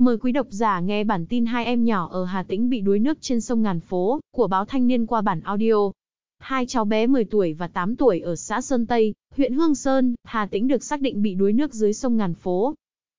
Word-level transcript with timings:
Mời 0.00 0.18
quý 0.18 0.32
độc 0.32 0.46
giả 0.50 0.80
nghe 0.80 1.04
bản 1.04 1.26
tin 1.26 1.46
hai 1.46 1.64
em 1.64 1.84
nhỏ 1.84 2.08
ở 2.12 2.24
Hà 2.24 2.42
Tĩnh 2.42 2.70
bị 2.70 2.80
đuối 2.80 2.98
nước 2.98 3.18
trên 3.20 3.40
sông 3.40 3.62
Ngàn 3.62 3.80
Phố 3.80 4.20
của 4.30 4.46
báo 4.46 4.64
Thanh 4.64 4.86
niên 4.86 5.06
qua 5.06 5.20
bản 5.20 5.40
audio. 5.40 5.74
Hai 6.38 6.66
cháu 6.66 6.84
bé 6.84 7.06
10 7.06 7.24
tuổi 7.24 7.52
và 7.52 7.68
8 7.68 7.96
tuổi 7.96 8.20
ở 8.20 8.36
xã 8.36 8.60
Sơn 8.60 8.86
Tây, 8.86 9.14
huyện 9.36 9.54
Hương 9.54 9.74
Sơn, 9.74 10.14
Hà 10.24 10.46
Tĩnh 10.46 10.68
được 10.68 10.84
xác 10.84 11.00
định 11.00 11.22
bị 11.22 11.34
đuối 11.34 11.52
nước 11.52 11.74
dưới 11.74 11.92
sông 11.92 12.16
Ngàn 12.16 12.34
Phố. 12.34 12.74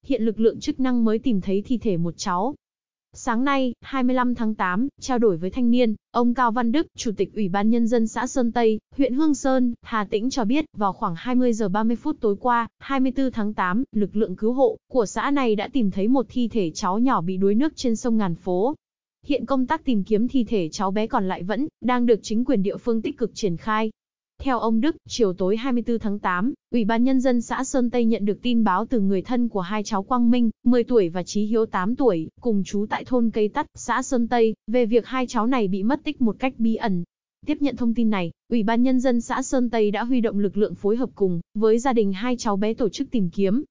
Hiện 0.05 0.23
lực 0.23 0.39
lượng 0.39 0.59
chức 0.59 0.79
năng 0.79 1.05
mới 1.05 1.19
tìm 1.19 1.41
thấy 1.41 1.61
thi 1.61 1.77
thể 1.77 1.97
một 1.97 2.13
cháu, 2.17 2.55
Sáng 3.13 3.43
nay, 3.43 3.73
25 3.81 4.35
tháng 4.35 4.55
8, 4.55 4.87
trao 5.01 5.19
đổi 5.19 5.37
với 5.37 5.49
thanh 5.49 5.71
niên, 5.71 5.95
ông 6.11 6.33
Cao 6.33 6.51
Văn 6.51 6.71
Đức, 6.71 6.87
Chủ 6.97 7.11
tịch 7.17 7.33
Ủy 7.33 7.49
ban 7.49 7.69
Nhân 7.69 7.87
dân 7.87 8.07
xã 8.07 8.27
Sơn 8.27 8.51
Tây, 8.51 8.79
huyện 8.97 9.13
Hương 9.13 9.35
Sơn, 9.35 9.73
Hà 9.81 10.05
Tĩnh 10.05 10.29
cho 10.29 10.45
biết, 10.45 10.65
vào 10.77 10.93
khoảng 10.93 11.15
20 11.17 11.53
giờ 11.53 11.69
30 11.69 11.95
phút 11.95 12.17
tối 12.21 12.35
qua, 12.39 12.67
24 12.79 13.31
tháng 13.31 13.53
8, 13.53 13.83
lực 13.91 14.15
lượng 14.15 14.35
cứu 14.35 14.53
hộ 14.53 14.77
của 14.91 15.05
xã 15.05 15.31
này 15.31 15.55
đã 15.55 15.67
tìm 15.67 15.91
thấy 15.91 16.07
một 16.07 16.25
thi 16.29 16.47
thể 16.47 16.71
cháu 16.71 16.99
nhỏ 16.99 17.21
bị 17.21 17.37
đuối 17.37 17.55
nước 17.55 17.75
trên 17.75 17.95
sông 17.95 18.17
Ngàn 18.17 18.35
Phố. 18.35 18.75
Hiện 19.25 19.45
công 19.45 19.67
tác 19.67 19.85
tìm 19.85 20.03
kiếm 20.03 20.27
thi 20.27 20.43
thể 20.43 20.69
cháu 20.69 20.91
bé 20.91 21.07
còn 21.07 21.27
lại 21.27 21.43
vẫn 21.43 21.67
đang 21.81 22.05
được 22.05 22.19
chính 22.23 22.45
quyền 22.45 22.63
địa 22.63 22.77
phương 22.77 23.01
tích 23.01 23.17
cực 23.17 23.31
triển 23.33 23.57
khai. 23.57 23.91
Theo 24.43 24.59
ông 24.59 24.81
Đức, 24.81 24.95
chiều 25.07 25.33
tối 25.33 25.57
24 25.57 25.99
tháng 25.99 26.19
8, 26.19 26.53
Ủy 26.71 26.85
ban 26.85 27.03
Nhân 27.03 27.21
dân 27.21 27.41
xã 27.41 27.63
Sơn 27.63 27.89
Tây 27.89 28.05
nhận 28.05 28.25
được 28.25 28.41
tin 28.41 28.63
báo 28.63 28.85
từ 28.85 28.99
người 28.99 29.21
thân 29.21 29.49
của 29.49 29.61
hai 29.61 29.83
cháu 29.83 30.03
Quang 30.03 30.31
Minh, 30.31 30.49
10 30.63 30.83
tuổi 30.83 31.09
và 31.09 31.23
Trí 31.23 31.45
Hiếu 31.45 31.65
8 31.65 31.95
tuổi, 31.95 32.29
cùng 32.41 32.63
chú 32.65 32.85
tại 32.89 33.05
thôn 33.05 33.29
Cây 33.29 33.49
Tắt, 33.49 33.65
xã 33.75 34.01
Sơn 34.01 34.27
Tây, 34.27 34.55
về 34.67 34.85
việc 34.85 35.05
hai 35.05 35.27
cháu 35.27 35.47
này 35.47 35.67
bị 35.67 35.83
mất 35.83 36.03
tích 36.03 36.21
một 36.21 36.35
cách 36.39 36.53
bí 36.57 36.75
ẩn. 36.75 37.03
Tiếp 37.45 37.57
nhận 37.59 37.75
thông 37.75 37.93
tin 37.93 38.09
này, 38.09 38.31
Ủy 38.49 38.63
ban 38.63 38.83
Nhân 38.83 38.99
dân 38.99 39.21
xã 39.21 39.41
Sơn 39.41 39.69
Tây 39.69 39.91
đã 39.91 40.03
huy 40.03 40.21
động 40.21 40.39
lực 40.39 40.57
lượng 40.57 40.75
phối 40.75 40.95
hợp 40.95 41.09
cùng 41.15 41.41
với 41.53 41.79
gia 41.79 41.93
đình 41.93 42.13
hai 42.13 42.37
cháu 42.37 42.57
bé 42.57 42.73
tổ 42.73 42.89
chức 42.89 43.11
tìm 43.11 43.29
kiếm. 43.29 43.63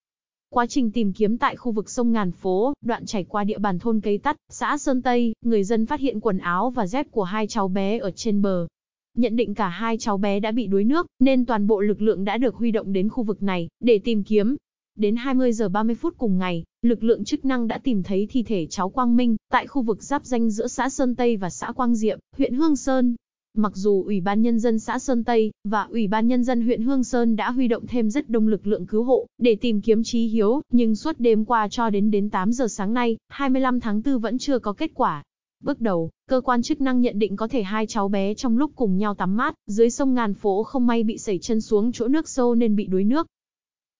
Quá 0.50 0.66
trình 0.66 0.90
tìm 0.90 1.12
kiếm 1.12 1.38
tại 1.38 1.56
khu 1.56 1.72
vực 1.72 1.90
sông 1.90 2.12
Ngàn 2.12 2.32
Phố, 2.32 2.72
đoạn 2.84 3.06
chảy 3.06 3.24
qua 3.24 3.44
địa 3.44 3.58
bàn 3.58 3.78
thôn 3.78 4.00
Cây 4.00 4.18
Tắt, 4.18 4.36
xã 4.48 4.78
Sơn 4.78 5.02
Tây, 5.02 5.34
người 5.44 5.64
dân 5.64 5.86
phát 5.86 6.00
hiện 6.00 6.20
quần 6.20 6.38
áo 6.38 6.70
và 6.70 6.86
dép 6.86 7.10
của 7.10 7.24
hai 7.24 7.46
cháu 7.46 7.68
bé 7.68 7.98
ở 7.98 8.10
trên 8.10 8.42
bờ, 8.42 8.66
Nhận 9.16 9.36
định 9.36 9.54
cả 9.54 9.68
hai 9.68 9.98
cháu 9.98 10.18
bé 10.18 10.40
đã 10.40 10.50
bị 10.50 10.66
đuối 10.66 10.84
nước, 10.84 11.06
nên 11.18 11.46
toàn 11.46 11.66
bộ 11.66 11.80
lực 11.80 12.02
lượng 12.02 12.24
đã 12.24 12.38
được 12.38 12.54
huy 12.54 12.70
động 12.70 12.92
đến 12.92 13.08
khu 13.08 13.22
vực 13.22 13.42
này, 13.42 13.68
để 13.80 13.98
tìm 13.98 14.24
kiếm. 14.24 14.56
Đến 14.96 15.16
20 15.16 15.52
giờ 15.52 15.68
30 15.68 15.94
phút 15.94 16.14
cùng 16.18 16.38
ngày, 16.38 16.64
lực 16.82 17.04
lượng 17.04 17.24
chức 17.24 17.44
năng 17.44 17.68
đã 17.68 17.78
tìm 17.78 18.02
thấy 18.02 18.26
thi 18.30 18.42
thể 18.42 18.66
cháu 18.70 18.90
Quang 18.90 19.16
Minh, 19.16 19.36
tại 19.50 19.66
khu 19.66 19.82
vực 19.82 20.02
giáp 20.02 20.24
danh 20.24 20.50
giữa 20.50 20.66
xã 20.66 20.88
Sơn 20.88 21.14
Tây 21.14 21.36
và 21.36 21.50
xã 21.50 21.72
Quang 21.72 21.94
Diệm, 21.94 22.18
huyện 22.36 22.54
Hương 22.54 22.76
Sơn. 22.76 23.16
Mặc 23.56 23.72
dù 23.74 24.02
Ủy 24.04 24.20
ban 24.20 24.42
Nhân 24.42 24.58
dân 24.58 24.78
xã 24.78 24.98
Sơn 24.98 25.24
Tây 25.24 25.52
và 25.64 25.82
Ủy 25.82 26.08
ban 26.08 26.28
Nhân 26.28 26.44
dân 26.44 26.60
huyện 26.62 26.82
Hương 26.82 27.04
Sơn 27.04 27.36
đã 27.36 27.50
huy 27.50 27.68
động 27.68 27.86
thêm 27.86 28.10
rất 28.10 28.30
đông 28.30 28.48
lực 28.48 28.66
lượng 28.66 28.86
cứu 28.86 29.04
hộ 29.04 29.26
để 29.38 29.56
tìm 29.56 29.80
kiếm 29.80 30.02
Trí 30.04 30.26
Hiếu, 30.26 30.62
nhưng 30.72 30.96
suốt 30.96 31.20
đêm 31.20 31.44
qua 31.44 31.68
cho 31.68 31.90
đến 31.90 32.10
đến 32.10 32.30
8 32.30 32.52
giờ 32.52 32.68
sáng 32.68 32.94
nay, 32.94 33.16
25 33.28 33.80
tháng 33.80 34.02
4 34.02 34.18
vẫn 34.18 34.38
chưa 34.38 34.58
có 34.58 34.72
kết 34.72 34.90
quả. 34.94 35.22
Bước 35.60 35.80
đầu, 35.80 36.10
cơ 36.28 36.40
quan 36.40 36.62
chức 36.62 36.80
năng 36.80 37.00
nhận 37.00 37.18
định 37.18 37.36
có 37.36 37.48
thể 37.48 37.62
hai 37.62 37.86
cháu 37.86 38.08
bé 38.08 38.34
trong 38.34 38.58
lúc 38.58 38.72
cùng 38.74 38.98
nhau 38.98 39.14
tắm 39.14 39.36
mát, 39.36 39.54
dưới 39.66 39.90
sông 39.90 40.14
ngàn 40.14 40.34
phố 40.34 40.62
không 40.62 40.86
may 40.86 41.02
bị 41.02 41.18
sẩy 41.18 41.38
chân 41.38 41.60
xuống 41.60 41.92
chỗ 41.92 42.08
nước 42.08 42.28
sâu 42.28 42.54
nên 42.54 42.76
bị 42.76 42.86
đuối 42.86 43.04
nước. 43.04 43.26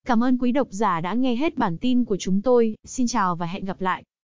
Cảm 0.06 0.24
ơn 0.24 0.38
quý 0.38 0.52
độc 0.52 0.68
giả 0.70 1.00
đã 1.00 1.14
nghe 1.14 1.36
hết 1.36 1.56
bản 1.56 1.78
tin 1.78 2.04
của 2.04 2.16
chúng 2.16 2.42
tôi, 2.42 2.76
xin 2.84 3.06
chào 3.06 3.36
và 3.36 3.46
hẹn 3.46 3.64
gặp 3.64 3.80
lại. 3.80 4.04